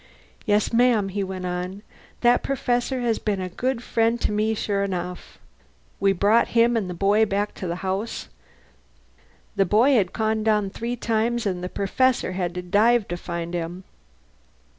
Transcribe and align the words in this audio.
"Yes, 0.47 0.73
ma'am," 0.73 1.09
he 1.09 1.23
went 1.23 1.45
on, 1.45 1.83
"that 2.21 2.41
Perfessor 2.41 3.01
has 3.01 3.19
been 3.19 3.39
a 3.39 3.49
good 3.49 3.83
friend 3.83 4.19
to 4.21 4.31
me, 4.31 4.55
sure 4.55 4.83
enough. 4.83 5.37
We 5.99 6.11
brought 6.11 6.47
him 6.57 6.75
an' 6.75 6.87
the 6.87 6.95
boy 6.95 7.23
back 7.27 7.53
to 7.53 7.67
the 7.67 7.75
house. 7.85 8.27
The 9.55 9.65
boy 9.65 9.93
had 9.93 10.11
gone 10.11 10.41
down 10.43 10.71
three 10.71 10.95
times 10.95 11.45
an' 11.45 11.61
the 11.61 11.69
Perfessor 11.69 12.31
had 12.31 12.55
to 12.55 12.63
dive 12.63 13.07
to 13.09 13.15
find 13.15 13.53
him. 13.53 13.83